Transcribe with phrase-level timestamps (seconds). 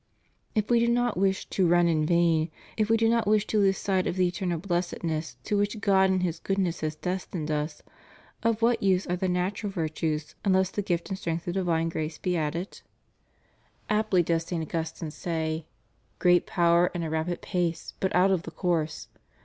[0.55, 3.59] If we do not wish to run in vain, if we do not wish to
[3.59, 7.83] lose sight of the eternal blessedness to which God in His goodness has destined us,
[8.41, 12.17] of what use are the natural virtues unless the gift and strength of divine grace
[12.17, 12.81] be added?
[13.91, 14.63] Aptly does St.
[14.67, 15.67] Augustine say:
[16.17, 19.07] "Great power, and a rapid pace, but out of the course."